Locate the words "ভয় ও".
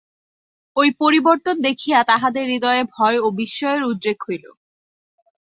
2.95-3.27